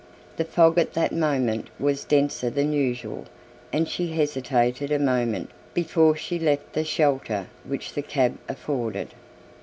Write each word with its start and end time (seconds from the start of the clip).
The 0.37 0.45
fog 0.45 0.79
at 0.79 0.93
that 0.93 1.11
moment 1.11 1.67
was 1.79 2.05
denser 2.05 2.49
than 2.49 2.73
usual 2.73 3.25
and 3.71 3.87
she 3.87 4.07
hesitated 4.13 4.91
a 4.91 4.97
moment 4.97 5.51
before 5.75 6.15
she 6.15 6.39
left 6.39 6.73
the 6.73 6.83
shelter 6.83 7.45
which 7.67 7.93
the 7.93 8.01
cab 8.01 8.39
afforded. 8.49 9.09